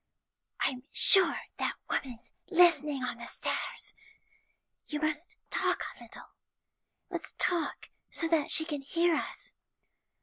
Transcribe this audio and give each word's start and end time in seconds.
"I'm 0.61 0.81
sure 0.91 1.41
that 1.57 1.75
woman's 1.87 2.31
listening 2.49 3.03
on 3.03 3.17
the 3.19 3.27
stairs. 3.27 3.93
You 4.87 4.99
must 4.99 5.35
talk 5.51 5.83
a 5.95 6.01
little. 6.03 6.31
Let's 7.11 7.33
talk 7.33 7.91
so 8.09 8.47
she 8.47 8.65
can 8.65 8.81
hear 8.81 9.13
us. 9.13 9.51